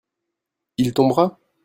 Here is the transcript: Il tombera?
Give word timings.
Il 0.77 0.95
tombera? 0.95 1.37